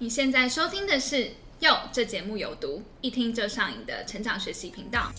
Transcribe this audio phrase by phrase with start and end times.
[0.00, 1.16] 你现在收听的是
[1.58, 5.12] 《哟》，这节目有毒，一听就上瘾的成长学习频道。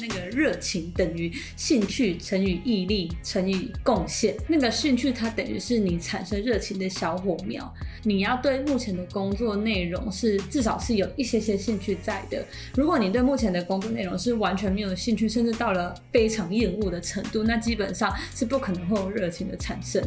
[0.00, 4.34] 那个热情等于兴趣乘以毅力乘以贡献。
[4.48, 7.70] 那个兴趣它等于是你产生热情的小火苗。
[8.04, 12.42] 你要对目前的工作内容是至少是有一些些兴趣在的。
[12.74, 20.02] 如果你对目前的工作内容是完全没有兴趣，甚至到了非常厌恶的程度，那基本上是不可能会有热情的产生。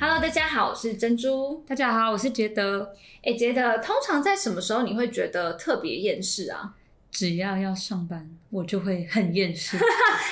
[0.00, 1.64] Hello，大家好，我是珍珠。
[1.66, 2.94] 大家好，我是杰德。
[3.20, 6.74] 哎，杰德，通常在什么时候你会觉得特别厌世啊？
[7.10, 9.76] 只要要上班，我就会很厌世。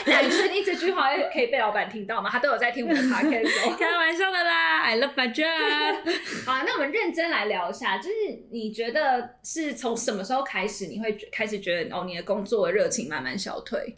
[0.06, 2.30] 那你确定这句话可以被老板听到吗？
[2.30, 3.74] 他都有在听我们的 podcast 哦。
[3.76, 5.96] 开玩笑的啦，I love my job。
[6.46, 8.14] 好，那我们认真来聊一下，就是
[8.52, 13.96] 你觉得是从什么时候开始，你会开始觉得哦，你的工作的热情慢慢消退？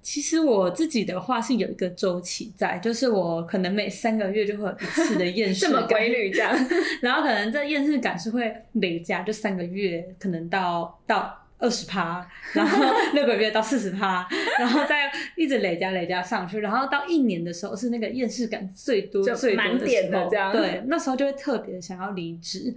[0.00, 6.54] 其实我自己的话是有一个周期在，就是我可能每三个月就会有一次的厌世 这感，么规律这样。
[7.02, 14.26] 然后可能这厌世感是会累加，就三个月可能到到二十趴，然后 六个月到四十趴，
[14.58, 22.72] 然后再一直累加累加上去，然后到一年的时候是那个厌世感最多就最多满点时候，的这样对，那时候就会特别想要离职，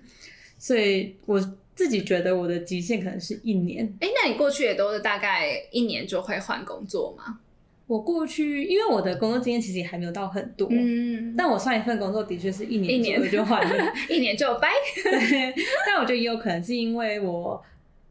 [0.58, 1.40] 所以我
[1.82, 3.92] 自己觉得我的极限可能是一年。
[4.00, 7.40] 哎，那你过去也都是大概一年就会换工作吗？
[7.88, 14.70] 我过去因为我的工作经验其实也还没有到很多，嗯，但我上一份工作的确是一年一年我就换了， 一年就掰。
[15.02, 15.54] 对，
[15.88, 17.60] 但我觉得也有可能是因为我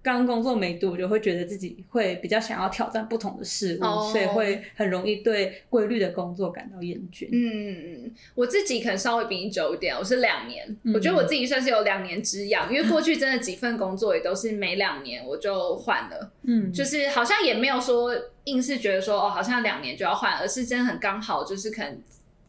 [0.02, 7.28] 刚工作没多久，会觉得自己会比较想要挑战不同的事物，哦所以会很容易对规律的工作感到厌倦。
[7.32, 10.66] 嗯，我自己可能稍微比你久一点，我是两年。
[10.84, 18.14] 嗯我觉得我自己算是有两年之痒，因为过去真的几份工作也都是每两年我就换了，嗯，就是好像也没有说
[18.44, 22.00] 硬是觉得说哦，好像两年就要换，而是真的很刚好，就是可能。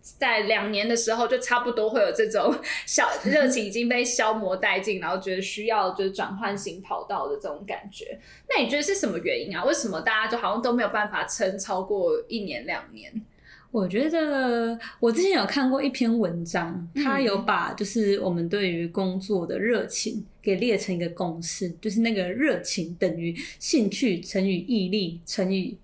[0.02, 2.54] 在两年的时候，就差不多会有这种
[2.86, 8.20] 小热情已经被消磨殆尽，然后觉得需要就是转换新跑道的这种感觉。
[8.50, 9.64] 那你觉得是什么原因啊？
[9.64, 13.14] 为什么大家就好像都没有办法撑超过一年两年？
[13.72, 25.78] 我觉得我之前有看过一篇文章，嗯它有把就是我们对于工作的热情给列成一个公式，就是那个热情等于兴趣乘以毅力乘以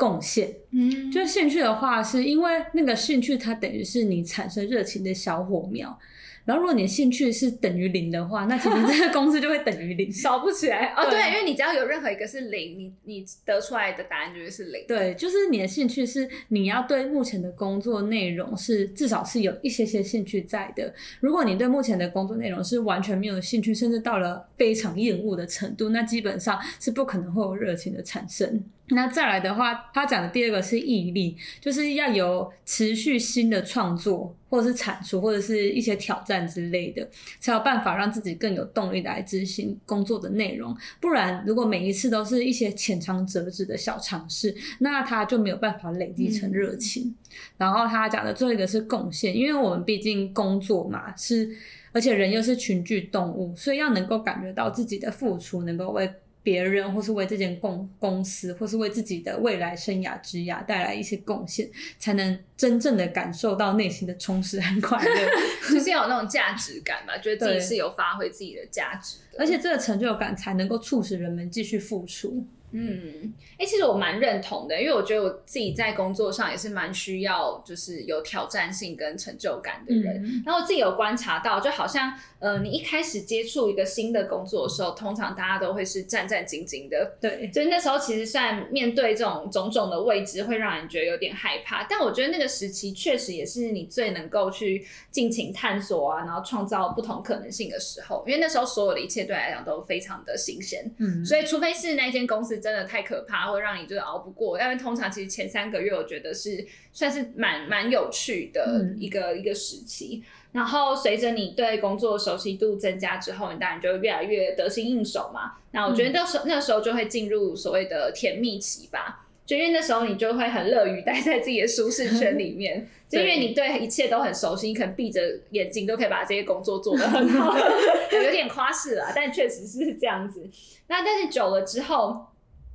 [0.00, 0.50] 贡献。
[0.72, 5.98] 嗯就是兴趣的话，是因为那个兴趣它等于是你产生热情的小火苗。
[6.46, 10.10] 然后，如果你的兴趣是等于零的话，那其实这个公式就会等于零。
[10.12, 14.84] 少不起来哦，对对，因为你只要有任何一个是零，你你得出来的答案就会是零。
[14.88, 20.92] 对，就是你的兴趣是你要对目前的工作内容是至少是有一些些兴趣在的。
[21.20, 28.64] 如果你对目前的工作内容是完全没有兴趣，甚至到了非常厌恶的程度，那基本上是不可能会有热情的产生。
[28.90, 37.08] 那再来的话，他讲的第二个是毅力，就是要有持续新的创作，或者是产出，或者是一些挑战之类的，
[37.38, 40.76] 才有办法让自己更有动力来执行工作的内容。
[41.00, 47.14] 不然，如果每一次都是一些浅尝辄止的小尝试，那他就没有办法累积成热情。
[47.56, 51.48] 然后他讲的最后一个是贡献，因为我们毕竟工作嘛，是
[51.92, 56.12] 而且人又是群居动物，所以要能够感觉到自己的付出，能够为
[56.42, 61.68] 别人或是为这间公公司，或是为自己的未来生涯之涯带来一些贡献，
[61.98, 65.14] 才能真正的感受到内心的充实和快乐。
[65.68, 69.38] 就是 要有那种价值感吧，觉得自己是有发挥自己的价值的。
[69.38, 72.44] 而且这个成就感才能够促使人们继续付出。
[72.72, 80.22] 嗯，哎、其实我蛮认同的，因为我觉得我自己在工作上也是蛮需要，就是有挑战性跟成就感的人。
[80.24, 100.90] 嗯然后我自己有观察到，就好像呃，你一开始接触一个新的工作的时候，通常大家都会是战战兢兢的，对，就是那时候其实算面对这种种种的未知，会让人觉得有点害怕，但我觉得那个时期确实也是你最能够去尽情探索啊，然后创造不同可能性的时候，因为那时候所有的一切对你来讲都非常的新鲜。
[100.98, 104.60] 嗯，所以，除非是那间公司真的太可怕，会让你就是熬不过。
[104.60, 110.22] 因为通常其实前三个月，我觉得是算是蛮蛮有趣的嗯一个、一个时期。
[110.52, 115.52] 然后随着你对工作熟悉度增加之后，你当然就会越来越得心应手嘛。
[115.72, 119.26] 那我觉得那时候、那时候就会进入所谓的甜蜜期吧。
[119.46, 125.20] 就因为那时候你就会很乐于待在自己的舒适圈里面， 就因为你对一切都很熟悉，你可能闭着
[125.50, 127.56] 眼睛都可以把这些工作做得很好，
[128.12, 130.48] 有点夸饰了，但确实是这样子。
[130.86, 132.26] 那但是久了之后，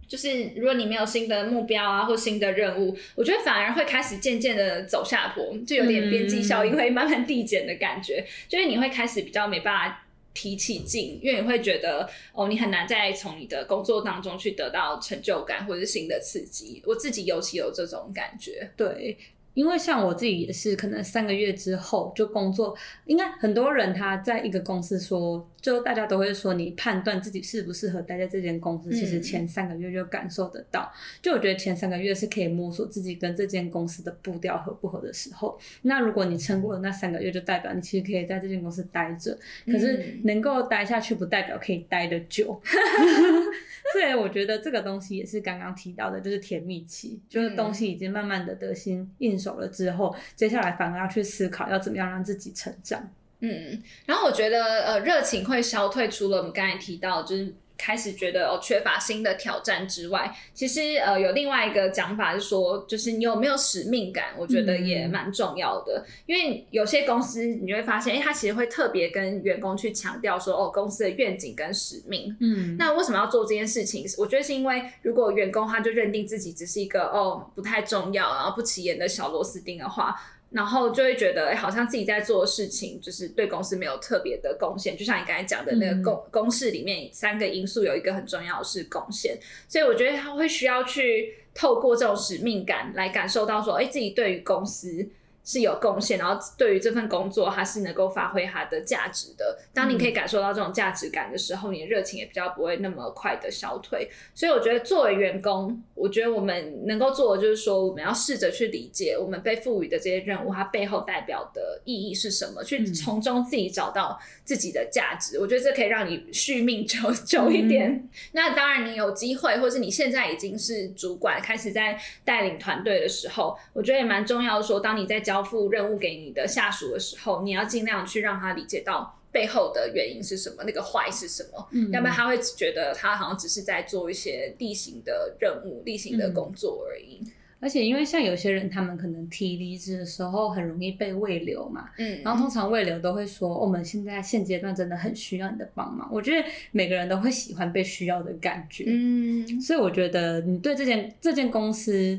[0.08, 10.02] 就是如果你没有新的目标啊，或新的任务，我觉得反而会开始渐渐的走下坡，就有点边际效应会慢慢递减的感觉，就是你会开始比较没办法。
[10.38, 16.84] 提起劲，因为你会觉得哦，你很难再从你的工作当中去得到成就感或者是新的刺激。
[16.86, 18.70] 我自己尤其有这种感觉。
[18.76, 19.18] 对，
[19.54, 22.76] 因为像我自己也是，可能三个月之后就工作，
[23.06, 30.94] 应该很多人他在一个公司说，就大家都会说，你判断自己适不适合待在这间公司，其实前三个月就感受得到。
[31.24, 35.60] 就我觉得前三个月是可以摸索自己跟这间公司的步调合不合的时候。
[35.82, 39.36] 那如果你撑过了那三个月，就代表你其实可以在这间公司待着。
[39.66, 42.62] 可是能够待下去，不代表可以待得久。
[43.92, 53.10] 所以我觉得这个东西也是刚刚提到的，就是甜蜜期，就是东西已经慢慢的得心应手了之后，接下来反而要去思考要怎么样让自己成长。
[53.40, 57.54] 嗯，然后我觉得呃热情会消退，除了我们刚才提到就是。
[57.78, 66.06] 开始觉得哦缺乏新的挑战之外，其实呃有另外一个讲法是说，就是你有没有使命感，我觉得也蛮重要的。
[66.26, 72.34] 因为有些公司你会发现，哎，他其实会特别跟员工去强调说，哦，公司的愿景跟使命。
[72.40, 74.06] 嗯，那为什么要做这件事情？
[74.18, 80.16] 我觉得是因为如果员工他就认定自己只是一个哦不太重要，然后不起眼的小螺丝钉的话。
[80.56, 84.96] 然后就会觉得，哎，好像自己在做的事情就是对公司没有特别的贡献。
[84.96, 89.38] 就像你刚才讲的那个公公式里面，三个因素有一个很重要是贡献，
[89.68, 95.10] 所以我觉得他会需要去透过这种使命感来感受到说，哎，自己对于公司。
[95.46, 99.58] 是有贡献，然后对于这份工作，它是能够发挥它的价值的。
[99.74, 104.10] 当你可以感受到这种价值感的时候，你的热情也比较不会那么快的消退。
[104.34, 115.40] 所以我觉得作为员工，我觉得我们能够做的就是说，我们要试着去理解我们被赋予的这些任务，它背后代表的意义是什么，去从中自己找到自己的价值。
[115.40, 118.10] 我觉得这可以让你续命久久 一点。
[118.32, 124.66] 那当然，你有机会，或是你现在已经是主管，开始在带领团队的时候，我觉得也蛮重要的。
[124.66, 137.20] 说，当你在教交付任务给你的下属的时候，你要尽量去让他理解到背后的原因是什么，那个坏是什么，要不然他会觉得他好像只是在做一些例行的任务、例行的工作而已。
[137.60, 146.08] 而且，因为像有些人，他们可能提离职的时候很容易被未留嘛，嗯，然后通常未留都会说，我们现在现阶段真的很需要你的帮忙。
[146.10, 152.18] 我觉得每个人都会喜欢被需要的感觉，嗯，所以我觉得你对这件这件公司，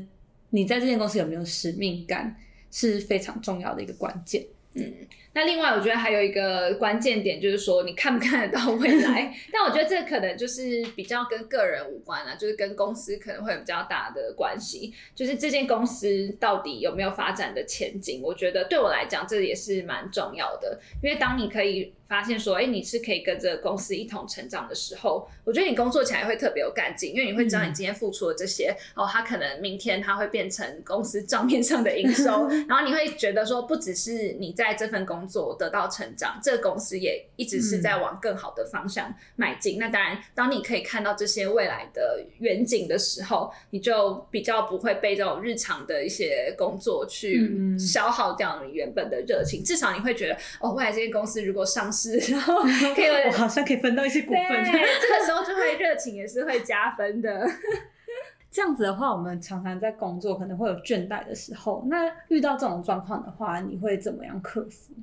[0.49, 2.35] 你在这件公司有没有使命感？
[2.77, 4.45] 是非常重要的一个关键。
[4.75, 4.93] 嗯，
[5.33, 9.33] 那另外我觉得还有一个关键点，就是说你看不看得到未来。
[9.51, 14.93] 但我觉得这可能就是比较跟个人无关了，就是跟公司可能会有比较大的关系。
[15.15, 18.21] 就是这间公司到底有没有发展的前景？
[18.21, 20.79] 我觉得对我来讲，这也是蛮重要的。
[21.01, 21.93] 因为当你可以。
[22.07, 39.77] 发现说，哎，你是可以跟着公司一同成长的时候，我觉得你工作起来会特别有干劲，因为你会知道你今天付出的这些，哦，他可能明天他会变成公司账面上的营收， 然后你会觉得说，不只是你在这份工作得到成长，这个公司也一直是在往更好的方向迈进。
[39.77, 49.63] 那当然，当你可以看到这些未来的远景的时候，你就比较不会被这种日常的一些工作去消耗掉你原本的热情。
[49.63, 54.63] 至少你会觉得，哦，未来这些公司如果上是， 然后可以，我好像可以分到一些股份。
[54.63, 54.71] 对，
[55.01, 57.49] 这个时候就会热情也是会加分的。
[58.51, 61.85] 这样子的话，我们常常在工作可能会有倦怠的时候。
[61.89, 64.93] 那遇到这种状况的话，你会怎么样克服？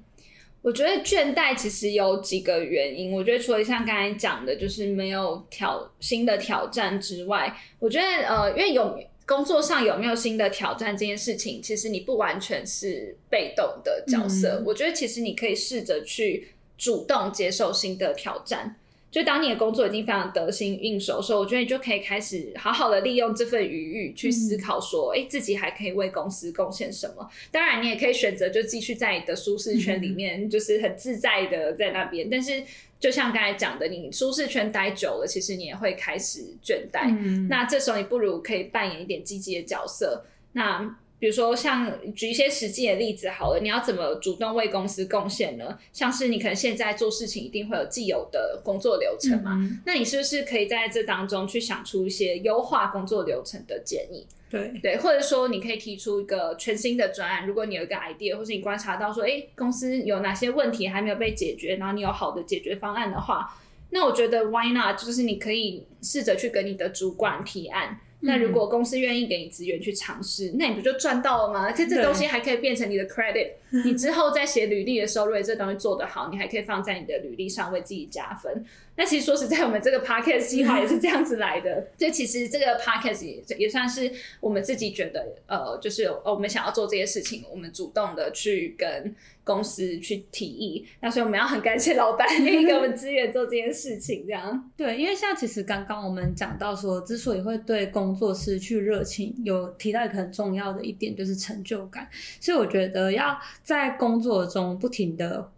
[0.62, 3.12] 我觉得倦怠其实有几个原因。
[3.12, 8.98] 我觉得除了像刚才讲的，就是没有挑新的挑战之外，我觉得呃，因为有。
[9.26, 14.62] 工作上有没有新的挑战这件事情，其实你不完全是被动的角色。
[14.66, 18.76] 我觉得其实你可以试着去主动接受新的挑战。
[19.10, 27.30] 就当你的工作已经非常得心应手的时候，我觉得你就可以开始好好的利用这份余裕去思考，说，哎，自己还可以为公司贡献什么。
[27.52, 32.28] 当然，你也可以选择就继续在你的舒适圈里面，就是很自在的在那边。
[32.28, 32.60] 但是，
[32.98, 37.08] 就像刚才讲的，你舒适圈待久了，其实你也会开始倦怠。
[37.48, 40.24] 那这时候，你不如可以扮演一点积极的角色。
[40.54, 45.78] 那比如说，像举一些实际的例子好了，你要怎么主动为公司贡献呢？
[45.92, 54.26] 像是你可能现在做事情一定会有既有的工作流程嘛，那你是不是可以在这当中去想出一些优化工作流程的建议？
[54.50, 63.56] 对对，或者说你可以提出一个全新的专案，如果你有一个 idea，或是你观察到说，哎，公司有哪些问题还没有被解决，然后你有好的解决方案的话，
[63.90, 64.98] 那我觉得 why not？
[64.98, 67.98] 就是你可以试着去跟你的主管提案。
[68.26, 71.66] 那如果公司愿意给你资源去尝试，那你不就赚到了吗？
[71.66, 73.50] 而且这东西还可以变成你的 credit，
[73.84, 78.64] 你之后在写履历的时候，如果这东西做得好，你还可以放在你的履历上为自己加分。
[78.96, 81.88] 那其实说实在，我们这个 podcast 计划也是这样子来的。
[81.98, 90.84] 就其实这个 podcast 也也算是我们自己觉得，呃，就是呃，我们想要做这些事情，我们主动的去跟公司去提议。
[91.00, 94.64] 那所以我们要很感谢老板愿意给我们资源做这件事情，这样。
[94.76, 102.08] 对，因为像其实刚刚我们讲到说，之所以会对工工作失去热情，有提到一个很重要的一点就是成就感。
[102.40, 105.50] 所以我觉得要在工作中不停的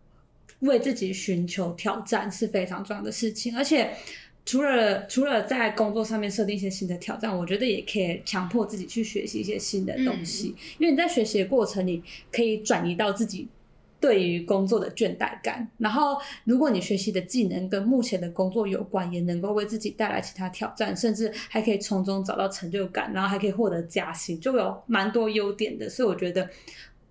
[0.60, 3.90] 为自己寻求挑战是非常重要的事情，而且。
[4.48, 12.00] 除了除了在工作上面设定一些新的挑战，我觉得也可以强迫自己去学习一些新的东西，因为你在学习的过程里
[12.30, 13.48] 可以转移到自己
[14.00, 15.68] 对于工作的倦怠感。
[15.78, 25.88] 然后，如果你学习的技能跟目前的工作有关，也能够为自己带来其他挑战，甚至还可以从中找到成就感，然后还可以获得加薪，就有蛮多优点的。
[25.88, 26.48] 所以我觉得。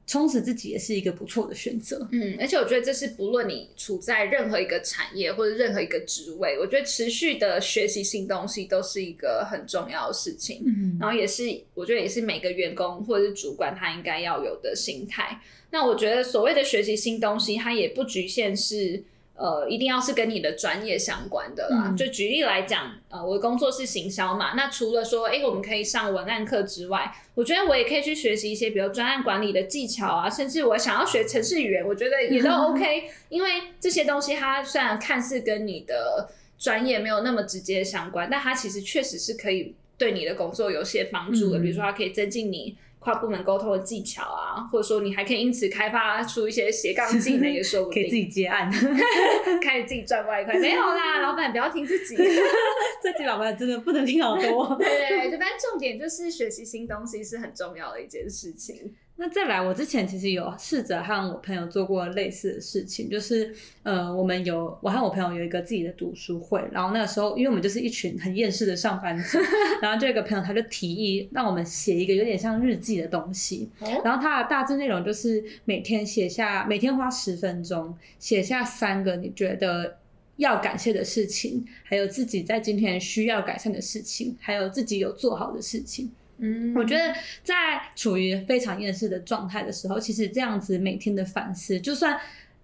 [0.08, 2.08] 充实自己也是一个不错的选择。
[2.12, 10.62] 嗯，而且我觉得这是不论你处在任何一个产业或者任何一个职位，我觉得持续的学习新东西都是一个很重要的事情。
[10.66, 11.44] 嗯，然后也是
[11.74, 15.42] 我觉得也是每个员工或者是主管他应该要有的心态。
[15.72, 19.04] 那我觉得所谓的学习新东西，它也不局限是。
[19.36, 21.94] 呃，一定要是跟你的专业相关的啦。
[21.98, 33.10] 就举例来讲，呃，我的工作是行销嘛，那除了说，哎，我们可以上文案课之外，我觉得我也可以去学习一些，比如专案管理的技巧啊，甚至我想要学程式语言，我觉得也都 OK。
[33.28, 33.50] 因为
[33.80, 41.60] 这些东西它虽然看似跟你的专业没有那么直接相关，但它其实确实是可以对你的工作有些帮助的。
[41.60, 42.78] 比如说，它可以增进你。
[43.06, 48.02] 跨部门沟通的技巧啊，或者说你还可以因此开发出一些斜杠技能，也说不 定。
[48.02, 48.68] 可以自己接案，
[49.62, 50.58] 开始自己赚外快。
[50.58, 52.16] 没有啦，老板不要听自己，
[53.00, 54.76] 自己老板真的不能听好多。
[54.80, 58.96] 对对对，反正重点就是学习新东西是很重要的一件事情。
[59.18, 69.38] 那再来，我之前其实有试着和我朋友做过类似的事情，就是呃，我们有我和我朋友有一个自己的读书会，然后那个时候，因为我们就是一群很厌世的上班族，
[69.82, 73.70] 然后这个朋友他就提议让我们写一个有点像日记的东西，
[74.04, 79.98] 然后它的大致内容就是每天写下，每天花十分钟写下三个你觉得
[80.36, 86.12] 要感谢的事情，还有自己在今天需要改善的事情，还有自己有做好的事情。
[86.38, 87.14] 嗯，我觉得
[87.44, 92.20] 在处于非常厌世的状态的时候，其实这样子每天的反思，就算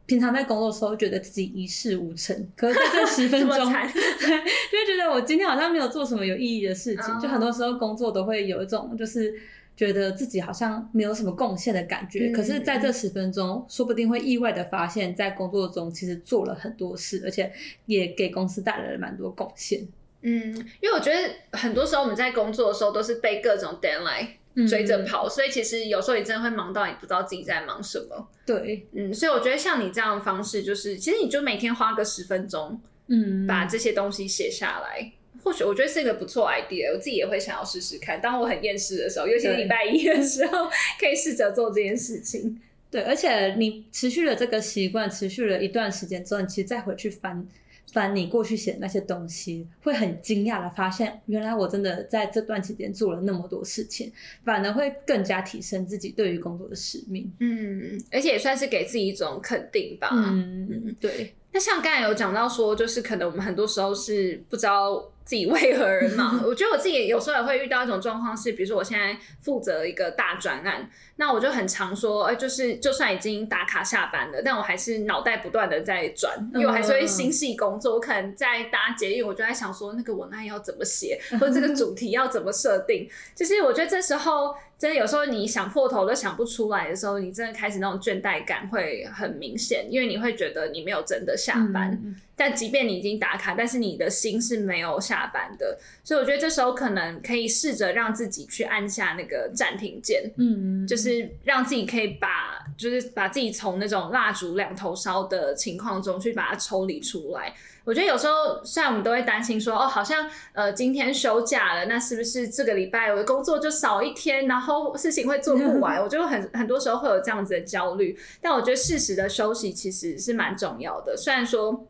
[0.06, 7.20] 平常在工作的时候觉得自己一事无成，可是在这十分钟， 对， 就觉得我今天好像没有做什么有意义的事情。
[7.22, 9.34] 就很多时候工作都会有一种就是
[9.78, 12.30] 觉得自己好像没有什么贡献的感觉。
[12.32, 17.50] 可是在这十分钟，说不定会意外的发现，在工作中其实做了很多事，而且
[17.86, 19.88] 也给公司带来了蛮多贡献。
[20.24, 24.28] 嗯，因为我觉得很多时候我们在工作的时候都是被各种 deadline
[24.70, 28.28] 追着跑，所以其实有时候你真的会忙到你不知道自己在忙什么。
[28.46, 35.12] 对，嗯，所以我觉得像你这样的方式，就是其实你就每天花个十分钟，嗯，把这些东西写下来，
[35.44, 38.22] 或许我觉得是一个不错 idea，我自己也会想要试试看。
[38.22, 42.62] 当我很厌世的时候，尤其是礼拜一的时候，可以试着做这件事情。
[42.92, 47.48] 对，而且你持续了这个习惯，持续了一段时间之后，你其实再回去翻。
[47.92, 54.12] 翻你过去写的那些东西，会很惊讶的发现，原来我真的在这段期间做了那么多事情，
[54.44, 57.32] 反而会更加提升自己对于工作的使命。
[57.40, 60.10] 嗯，而且也算是给自己一种肯定吧。
[60.14, 61.36] 嗯，对。
[61.54, 65.12] 那像刚才有讲到说，就是可能我们很多时候是不知道。
[65.24, 66.44] 自己为何而 忙？
[66.46, 77.94] 我觉得我自己有时候也会遇到一种状况，是比如说我现在负责一个大专案，那我就很常说，哎，就是就算已经打卡下班了，但我还是脑袋不断的在转，因为我还是会心系工作。
[77.96, 83.10] 我可能在搭捷运，我就在想说，那个文案要怎么写，或者这个 主题要怎么设定。
[83.36, 84.56] 就是我觉得这时候。
[84.82, 92.02] 真的有时候你想破头都想不出来的时候，你真的开始那种倦怠感会很明显，因为你会觉得你没有真的下班。
[92.36, 95.78] 但即便你已经打卡，但是你的心是没有下班的。
[96.04, 107.54] 所以我觉得这时候可能可以试着让自己去按下那个暂停键，嗯，就是让自己可以把，就是把自己从那种蜡烛两头烧的情况中去把它抽离出来。
[107.84, 116.00] 我觉得有时候，虽然我们都会担心说，哦，好像呃今天休假了，那是不是这个礼拜我的工作就少一天，然后事情会做不完？
[116.04, 118.18] 我就很很多时候会有这样子的焦虑。
[118.42, 121.16] 但我觉得适时的休息其实是蛮重要的。
[121.16, 121.88] 虽然说，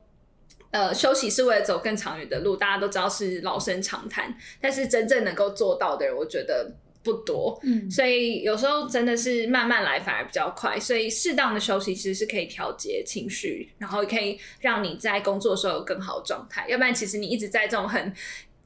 [0.72, 6.74] 呃，休息是为了走更长远的路，大家都知道是老生常谈，但是真正能够做到的人，我觉得。
[7.04, 16.70] 不多，嗯，所以有时候真的是慢慢来反而比较快，所以适当的休息其实是可以调节情绪，然后可以让你在工作的时候有更好的状态。
[16.70, 18.14] 要不然，其实你一直在这种很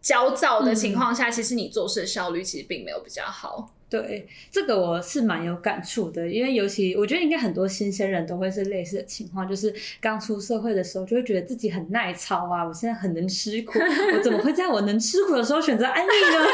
[0.01, 3.73] 焦躁的情况下，其实你做事的效率其实并没有比较好。
[3.87, 13.79] 对，这个我是蛮有感触的，因为尤其我觉得应该很多新鲜人都会是类似的情况，就是刚出社会的时候就会觉得自己很耐操啊，我现在很能吃苦，
[14.13, 16.47] 我怎么会在我能吃苦的时候选择安逸呢？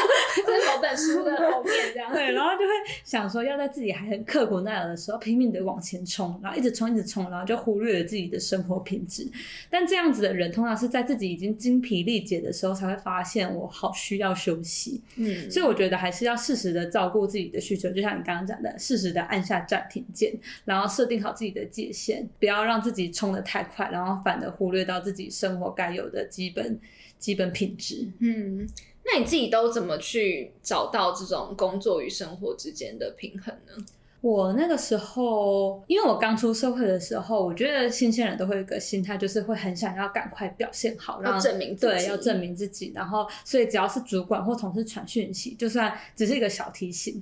[0.46, 2.12] 这是某本书的后面这样。
[2.12, 2.70] 对，然后就会
[3.02, 9.26] 想说要在自己还很刻苦耐劳的时候拼命的往前冲，然后一直冲一直冲，然后就忽略了自己的生活品质。
[9.70, 15.00] 但这样子的人通常是在自己已经精疲力竭的时候才会发现我好需要休息。
[15.16, 26.78] 嗯，所以我觉得还是要适时的照顾自己的需求，就像你刚刚讲的，适时的按下暂停键，然后设定好自己的界限，不要让自己冲得太快，然后反而忽略到自己生活该有的基本
[27.18, 28.06] 基本品质。
[28.18, 28.68] 嗯，
[29.06, 33.72] 那你自己都怎么去找到这种工作与生活之间的平衡呢？
[34.22, 42.92] 我那个时候，因为我刚出社会的时候，我觉得新鲜人都会有一个心态，就是会很想要赶快表现好，然后证明自己对，要证明自己。
[42.94, 47.20] 然后，所以只要是主管或同事传讯息，就算只是一个小提醒，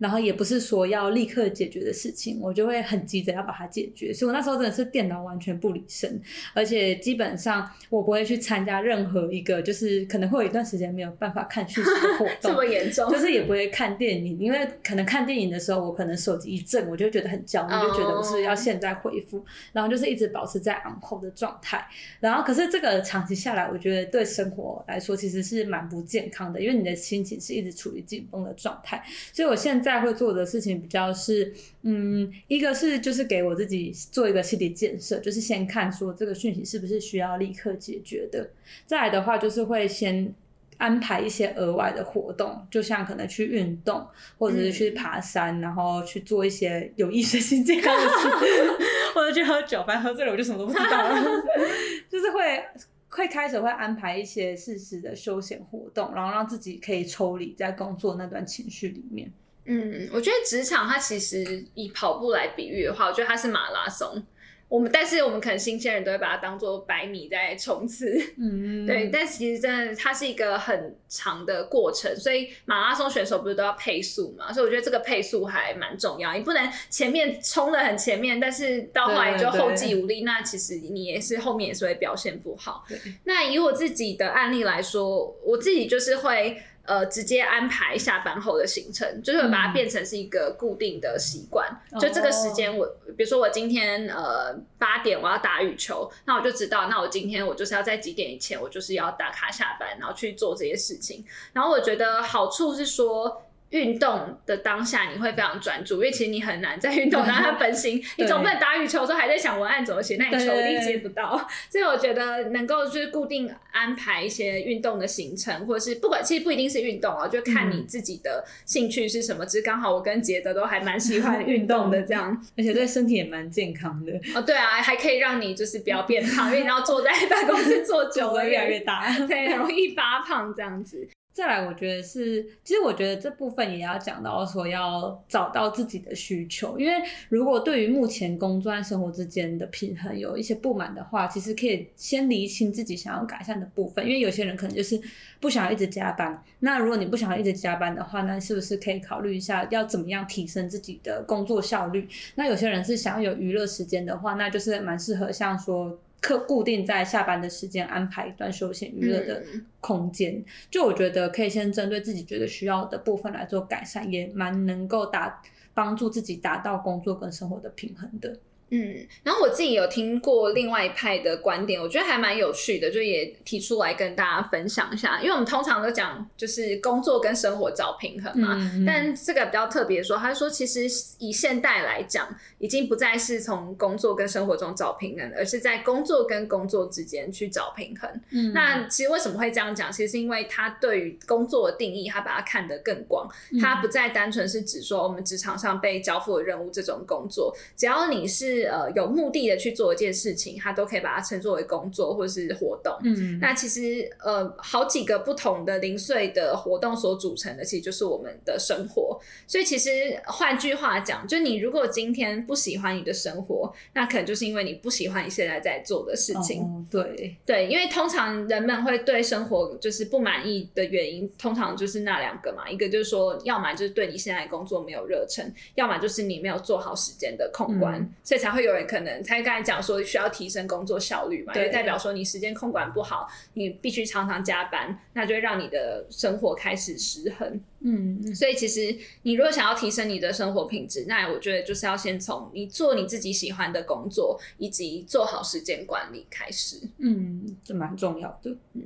[0.00, 4.12] 然后也不是说要立刻解决的事情，我就会很急着要把它解决。
[4.12, 6.20] 所以我那时候真的是电脑完全不离身，
[6.54, 13.10] 而且基本上我不会去参加任何一个就是可能会有一段时间没有办法看讯息的活动， 这么严重？
[13.10, 21.86] 就是也不会看电影，因为可能看电影的时候，我可能手机一震，我就觉得很焦虑，就觉得我是要现在回复，然后就是一直保持在 on hold 的状态。
[22.20, 29.02] 然后可是这个长期下来，我觉得对生活来说其实是蛮不健康的，因为你的心情是一直处于紧绷的状态。
[29.32, 38.48] 所以我现在会做的事情比较是，嗯，一个是就是给我自己做一个心理建设，就是先看说这个讯息是不是需要立刻解决的。
[38.86, 40.32] 再来的话，就是会先。
[40.80, 44.02] 安排一些额外的活动，就像可能去运动，
[44.38, 48.28] 或者是去爬山，然后去做一些有益身心健康的事，
[49.14, 49.84] 或者去喝酒。
[49.86, 51.22] 反正喝醉了我就什么都不知道了，
[52.08, 52.64] 就是会
[53.10, 59.30] 会开始会安排一些适时的休闲活动，然后让自己可以抽离在工作那段情绪里面。
[59.64, 64.22] 嗯，我觉得职场它其实以跑步来比喻的话，我觉得它是马拉松。
[64.68, 69.10] 我们但是我们可能新鲜人都会把它当做百米在冲刺， 嗯，对。
[69.12, 74.52] 但其实真的它是一个很长的过程，所以马拉松选手不是都要配速嘛？
[74.52, 76.32] 所以我觉得这个配速还蛮重要。
[76.34, 82.84] 你不能前面冲的很前面，但是到后来就后继无力，那其实你也是后面也是会表现不好。
[83.24, 86.62] 那以我自己的案例来说，我自己就是会。
[86.90, 91.70] 呃，直接安排下班后的行程，就是把它变成是一个固定的习惯。
[92.00, 92.84] 就这个时间，我
[93.16, 101.24] 比如说我今天呃八点我要打羽球，那我就知道，那我今天我就是要在几点以前，我就是要打卡下班，然后去做这些事情。
[101.52, 103.42] 然后我觉得好处是说。
[103.70, 108.02] 运动的当下，你会非常专注，因为其实你很难在运动 当下分心。
[108.16, 111.36] 你总不能打羽球的时候还在想文案怎么写，那你球一定接不到。
[111.70, 119.46] 所以我觉得能够就是固定安排一些运动的行程，或者是不管其实不一定是运动哦，就看你自己的兴趣是什么。
[119.46, 124.12] 只是刚好我跟杰德都还蛮喜欢运动的，这样， 而且对身体也蛮健康的。
[124.34, 131.08] 哦，对啊，还可以让你就是不要变胖，因为你要坐在办公室坐久了越来越大，对，很容易发胖这样子。
[131.32, 136.78] 再来，我觉得是，其实我觉得这部分也要讲到说，要找到自己的需求。
[136.78, 136.92] 因为
[137.28, 144.04] 如果对于目前工作和生活之间的平衡有一些不满的话，其实可以先厘清自己想要改善的部分。
[144.04, 145.00] 因为有些人可能就是
[145.40, 146.42] 不想要一直加班。
[146.58, 152.08] 那如果你不想要一直加班的话，那是不是可以考虑一下要怎么样提升自己的工作效率？
[152.34, 155.98] 那有些人是想要有娱乐时间的话，那就是蛮适合像说。
[156.20, 159.42] 刻固定在下班的时间安排一段休闲娱乐的
[159.80, 165.40] 空间，就我觉得可以先针对自己觉得需要的部分来做改善，也蛮能够达
[165.72, 168.38] 帮助自己达到工作跟生活的平衡的。
[168.70, 175.18] 嗯，然后我自己有听过另外一派的观点，我觉得还蛮有趣的，就也提出来跟大家分享一下。
[175.20, 178.56] 因为我们通常都讲就是工作跟生活找平衡嘛，
[178.86, 180.82] 但这个比较特别说，他说其实
[181.18, 182.28] 以现代来讲，
[182.58, 188.08] 已经不再是从工作跟生活中找平衡，而是在工作跟工作之间去找平衡。
[188.30, 189.90] 嗯，那其实为什么会这样讲？
[189.90, 193.28] 其实是因为他对于工作的定义，他把它看得更广，
[193.60, 198.59] 他不再单纯是指说我们职场上被交付的任务这种工作，只要你是。
[198.64, 202.94] 呃，有目的的去做一件事情，他都可以把它称作为工作或者是活动。
[203.02, 209.18] 嗯，那其实呃，好几个不同的零碎的活动所组成的，其实就是我们的生活。
[209.46, 209.90] 所以其实
[210.26, 216.62] 换句话讲，就你如果今天不喜欢你的生活，那可能就是因为你不喜欢你现在在做的事情。
[216.62, 228.49] 哦，对对，因为通常人们会对生活就是不满意的原因，通常就是那两个嘛，一个就是说，要么就是对你现在工作没有热忱，要么就是你没有做好时间的控管，所以才。
[228.50, 237.60] 才会有人可能他刚才讲说需要提升工作效率嘛，因为代表说你时间控管不好，你必须常常加班，那就会让你的生活开始失衡。
[237.82, 246.76] 嗯，所以其实你如果想要提升你的生活品质，那我觉得就是要先从你做你自己喜欢的工作，以及做好时间管理开始。
[246.98, 248.50] 嗯，这蛮重要的。
[248.74, 248.82] 嗯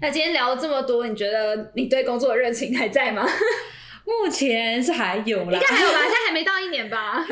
[0.00, 3.24] 那今天聊了这么多，你觉得你对工作的热情还在吗？
[4.04, 7.26] 目前是还有啦，应该还有吧， 现在还没到一年吧？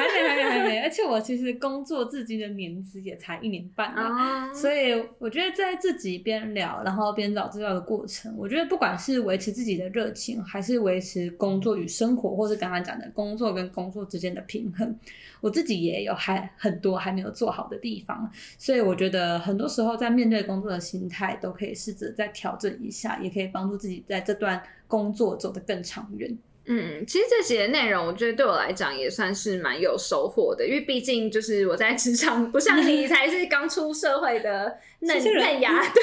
[0.84, 14.94] 而且我其实工作至今的年资也才一年半啊，哦，所以我觉得在自己边聊，然后边找资料的过程，我觉得不管是维持自己的热情，还是维持工作与生活，或是刚刚讲的工作跟工作之间的平衡，
[15.40, 18.30] 我自己也有还很多还没有做好的地方。
[18.58, 26.36] 所以我觉得很多时候在面对工作的心态，都可以试着再调整一下，也可以帮助自己在这段工作走得更长远。
[26.66, 36.02] 嗯，其实这集的内容，我觉得对我来讲也算是蛮有收获的，因为毕竟就是我在职场，不像你 才是刚出社会的嫩嫩芽，对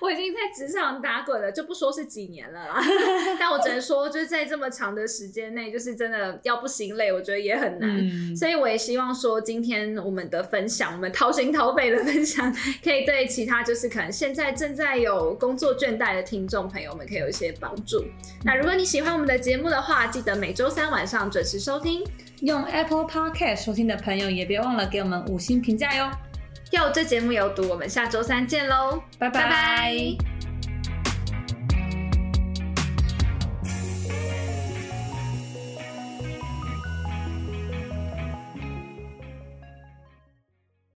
[0.00, 2.82] 我已经在职场打滚了，就不说是几年了啦，
[3.38, 7.90] 但我只能说，就是在这么长的时间内，就是真的要不心累，我觉得也很难。
[7.98, 12.52] 嗯，所以我也希望说，今天我们的分享，我们掏心掏肺的分享，
[12.82, 18.04] 可以对其他就是可能现在正在有工作倦怠的听众朋友们，可以有一些帮助。
[18.44, 22.04] 那如果你喜欢我们的节目的话，记得每周三晚上准时收听。
[22.40, 26.10] 用 Apple Podcast 收听的朋友也别忘了给我们五星评价哟。
[26.72, 29.28] 哟，这节目有毒，我们下周三见喽，拜。
[29.30, 30.31] 拜拜